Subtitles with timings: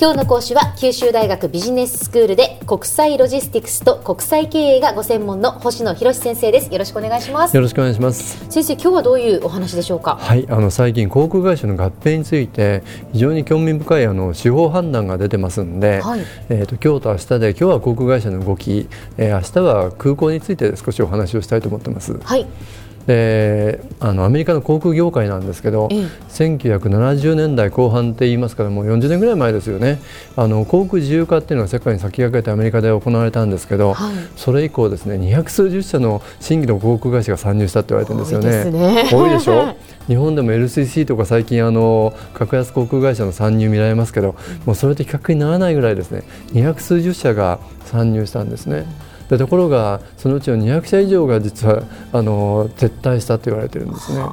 [0.00, 6.72] 今日の講師は九州大学ビジネススクールで国際ロジスティクスと国際経営がご専門の星野博先生です。
[6.72, 7.54] よろしくお願いします。
[7.54, 8.42] よろしくお願いします。
[8.50, 10.16] 先生今日はどういうお話でしょうか？
[10.16, 12.82] はいあの最近航空会社の合併について
[13.12, 18.88] 非常に興味深いあの司法判断が出てますんで、はい、えっ、ー、と今日と明日で今日は航空会社の動き、
[19.18, 22.18] えー、明日は空港について少しお話をしたいと思ってます。
[22.18, 22.46] はい
[23.06, 30.00] であのアメリカの航空業界なんですけど、ええ、1970年代後半って言いますからもう40年ぐらい前ですよね。
[30.36, 39.08] あの航空自由化っていうのが世界に先駆けてアメリカで行われたんですけど、はい、それ以降ですね200数十社の新規の航空会社が参入したって言われてるんですよね。
[39.10, 39.74] 多いでしょ？
[40.06, 44.34] 日本でも LCC とか最近あの格安航空会社の参入見られますけど、
[44.66, 46.22] もうそれと比較にならないぐらいですね。
[46.52, 48.86] 200数十社が参入したんですね。
[49.30, 54.24] でところがそのうちの200社以上が実はあの撤退したと言われてるんですね。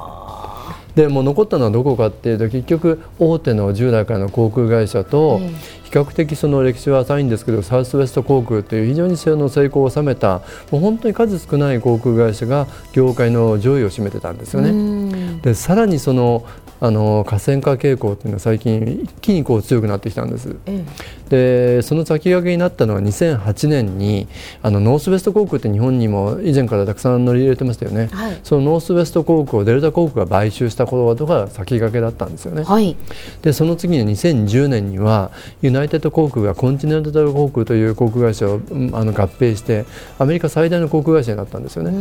[0.95, 5.37] でもう残ったのはどこかっていうと結局大手の従来からの航空会社と
[5.83, 10.41] 比較的その歴史は浅いんですけどサウスウェスト航空という非常にの成功を収めた
[10.71, 15.39] もう本当に数少ない航空会社が業界の上位を占めてたんですよね。
[15.43, 16.43] でさらにその
[16.79, 20.55] あの河川化傾向というのは最近一気にこう強くなってきたんです。
[20.65, 20.83] え
[21.29, 24.27] え、でその先駆けになったのは2008年に
[24.61, 32.63] あのノースウェスト航空って日本にも以前からたくさん乗り入れてましたよね、はい、そのノースウェスト航空をデルタ航空が買収したことが先駆けだったんですよね。
[32.63, 32.95] はい、
[33.41, 35.31] でその次に2010年には
[35.61, 38.61] ユナイテッド航空がコンチネンタル航空という航空会社を
[38.93, 39.85] あの合併して
[40.19, 41.91] アメリカ最大の航空会社になったんですよね。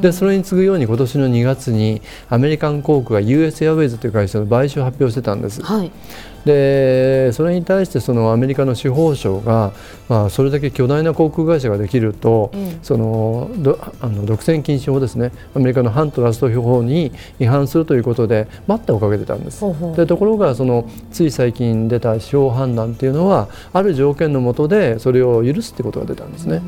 [0.00, 5.62] でそれに次ぐように今年の2月にアメリカン航空が US エアウェイズという会社の買収を発表してたんです。
[5.62, 5.92] はい
[6.44, 9.72] でそれに対してそのアメリカの司法省が、
[10.08, 19.64] まあ、それだけ巨大な航空会社ができると、うん、そのどあの独占禁止法ですねアメリカの反トラスト法に違反するということで待ったをかけてたんです。
[19.96, 26.60] でところがそのつい最近出た司法判断っていうのはある条件のもとでそれを許すってことが出たんですね。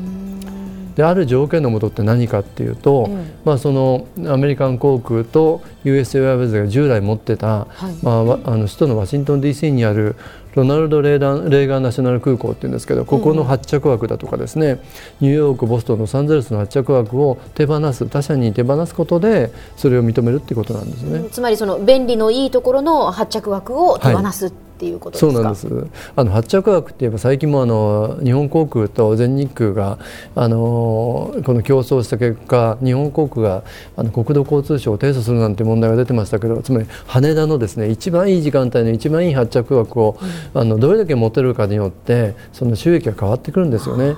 [0.97, 10.15] である条件のもとって何かっていうと、うん、まあ、そのアメリカン航空と US エアウェイズが従来持ってた、はい、まあ、あの首都のワシントン DC にある
[10.55, 14.81] ロナルド・レーダンレーガン・ナショナル空港っていうんですけどここの発着枠だとかですね、
[15.21, 25.67] うん、ニューヨークボストンロサンゼルスの発着枠を手放す他社に手放すことでそれを認めるっていうことなんですね、つまりその便利のいいところの発着枠を手放す、はいっていうことそうなんです。
[26.15, 29.97] あの発着枠って言えば最近もあの日本航空と全日空が
[30.35, 33.63] あのこの競争した結果日本航空が
[33.95, 40.19] あの国土交通省を提訴するなんて問題が出てましたけどつまり羽田のですね一番いい時間帯の一番いい発着枠を、
[40.53, 44.15] うん、あのどれだけ持てるかによってその収益が変わってくるんですよね。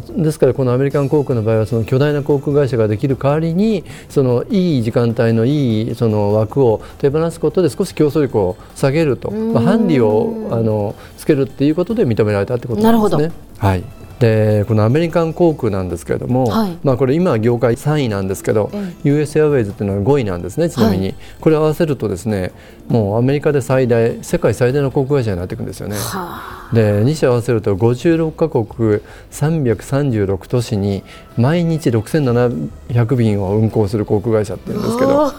[0.00, 13.32] ですからこのアメリカン航空の場合はその巨大な航空会社ができる代わりにそのいい時間帯のいいその枠を手放すことで少し競争力を下げると、まあ、ハンディをあのつけるっていうことで認められたってことなんですね。
[13.58, 13.84] はい。
[14.22, 20.70] でこのアメリカン航空なんですけれども、はい、まあ、これ今業界3位なんですけど、うん、US エアウェイズっていうのは5位なんですね。
[20.70, 22.52] ちなみに、はい、これ合わせるとですね
[22.88, 25.96] もうアメリカで最大世界最大の航空会社になっていくんですよね。
[26.72, 29.00] で2社合わせると56カ国
[29.30, 31.02] 336都市に
[31.36, 35.32] 毎日6700便を運航する航空会社っていうんですけど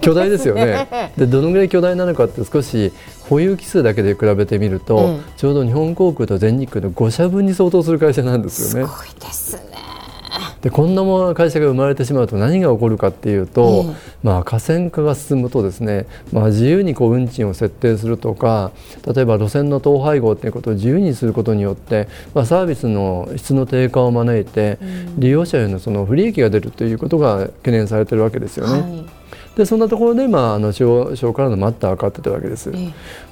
[0.00, 1.12] 巨大ですよね。
[1.16, 2.92] でどのぐらい巨大なのかって少し
[3.28, 8.88] 保有機数だけで比べてみると、うん、ちょうど日本航空と全日空の5社分に相当する会社なんですよね。
[8.88, 9.69] すごいですね
[10.62, 18.72] でこんなもの会社が生まれてしまうと何が起こるかっていうと、うん、まあ、河川化が進むとですね、まあ、自由にこう運賃を設定するとか
[19.06, 28.80] 例えば路線の統廃合ということを自由にすることによって、まあ、サービスの質の低下を招いて、うん、利用者へのその不利益が出るということが懸念されているわけですよね。
[28.80, 29.20] はい
[29.56, 32.72] でそんなところで、まあ、あの司法省からの待ったがかってたわけです。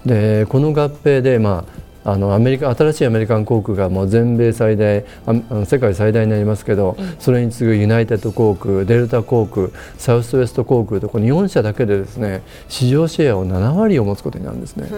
[0.04, 1.77] でこの合併で、まあ、
[2.10, 14.88] あのアメリカ新しいアメリカン航空がもう全米最大あの世界最大になりますけど、うん、それに次ぐユナイテッド航空デルタ航空サウスウエスト航空とこの4社だけでですね市場シェアを7割を持つことになるんですね。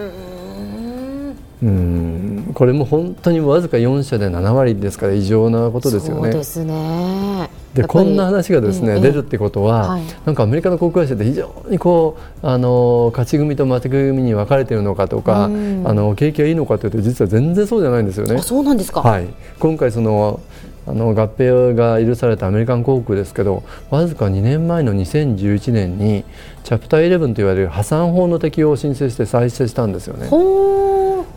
[1.63, 6.23] うんこれも本当にわずか4社で7割ですから異常なことですよね。
[6.23, 18.41] そうですねでこんな話がですね、出るってことは、はい、なんかアメリカの航空会社って非常にこうあの勝ち組と負け組に分かれているのかとか、あの景気がいいのかというと実は全然そうじゃないんですよね。
[18.41, 19.01] そうなんですか。
[19.01, 19.27] はい。
[19.59, 20.41] 今回その
[20.87, 26.25] あの合併が許されたアメリカン航空ですけどわずか2年前の2011年に
[26.63, 30.27] チャプター11といわれる破産法の適用を申請して再生したんですよね。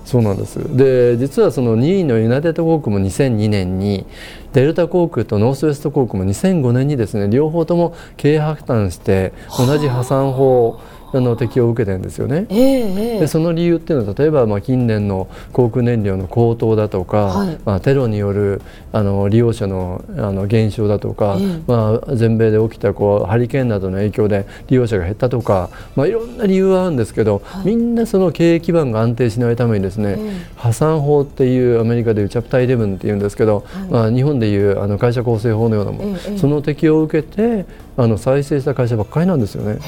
[0.04, 0.58] そうなんです。
[0.76, 4.06] で実はその2位のユナイテッド航空も2002年に
[4.52, 10.78] デルタ航空とノースウェスト航空も2005年にですね両方とも経営破綻して同じ破産法
[11.14, 12.46] あの適用を受けてるんですよね。
[12.50, 18.60] えー、でその理由っていうのは例えばまあ近年の航空燃料の高騰だとか、はい、まあ、テロによる
[18.92, 37.66] あの利用者のあの減少だとか、えー、まあ、全米で起きたこうハリケーンなどの影響で利用者が減ったとか、まあ、いろんな理由はあるんですけど、はい、みんなその経営基盤が安定しないためにですね、えー、破産法っていうアメリカでいうチャプター11っていうんですけど、はい、まあ、日本でいうあの会社構成法のようなもの、その適用を受けて
[37.96, 39.78] あの再生した会社ばっかりなんですよね。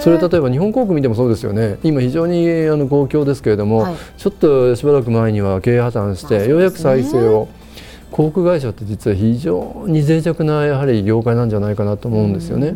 [0.00, 1.78] それ例えば日本航空見てもそうですよね。
[1.82, 7.48] 今非常にあの好況ですけれども、はい、ちょっとしばらく前には経営破綻して、ようやく再生を。
[8.10, 12.72] 航空会社って実は非常に脆弱なやはり業界なんじゃないかなと思うんですよね。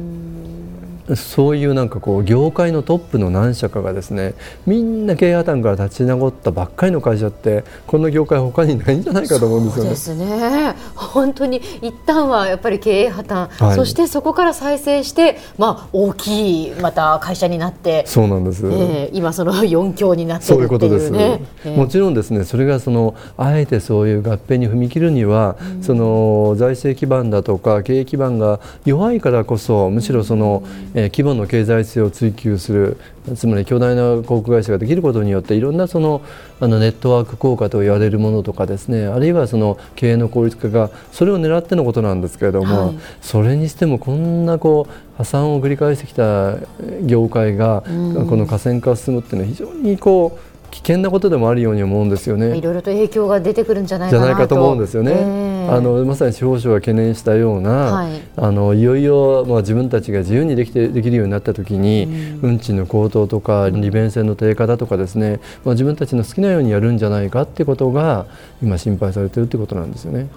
[1.16, 4.34] そういうなんかこう業界のトップの何社かがですね
[4.66, 9.90] みんな経営破綻から立ち直ったばっかりの会社ってこの業界他にないんじゃないかと思うんですよね。
[9.90, 10.74] ですね。
[10.94, 21.42] 本当に一旦はやっぱり経営破綻、はい、そしてそこから再生して、まあ、大きいまた会社になってそうなんです、えー、今その4強になっているっていうね。
[21.66, 30.62] ううもちろんですねそれがそのあえてそういう合併に踏み切るには、うん、その財政基盤だとか経営基盤が弱いからこそむしろその、
[30.94, 32.98] うんえー、規模の経済性を追求する
[33.34, 36.22] つまり巨大な航空会社ができることによっていろんなその
[36.60, 46.56] あのネットワーク効果と言われるものとかですねあるいはその経営の効率化がそれを狙ってのことなんですけれども、はい、それにしてもこんなこう破産を繰り返してきた
[47.02, 47.90] 業界が、こ
[48.36, 52.56] の河川化を進むっていうのは非常にこう危険なことでもあるように思うんですよね。
[52.56, 55.12] いろいろと影響が出てくるんじゃないかなと思うんですよね。
[55.14, 62.04] えー、あのまさに司法省が懸念したような、はい、あのいよいよまあ自分たちが自由にできてできるようになったときに、
[62.42, 68.26] うん、運賃の高騰とか利便性の低下だとかですね、まあ自分たちの好きなようにやるんじゃないかってことが
[68.62, 70.28] 今心配されているということなんですよね。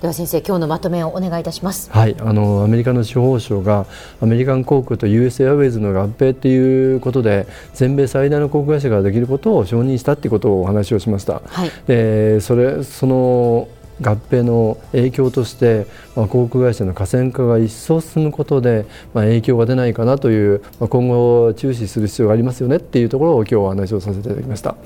[0.00, 1.90] では先生今日のまとめをお願いいたします。
[1.90, 3.86] はいあのアメリカの司法省が
[4.22, 13.68] アメリカン航空と US エアウェイズの合併ということで全米最大の航空会社ができることを承認したということをお話をしました、はい、でそれその
[14.00, 15.86] 合併の影響として、
[16.16, 24.76] まあ、航空会社の河川化が一層進むことで、まあ、影響が出ないかなという、まあ、今後注視する必要がありますよねっていうところを今日お話をさせていただきました。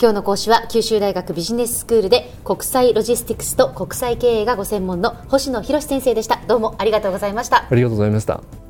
[0.00, 6.40] 今日の講師は九州大学ビジネススクールで国際ロジスティクスと国際経営がご専門の星野博先生でした。
[6.48, 7.66] どうもありがとうございました。
[7.70, 8.69] ありがとうございました。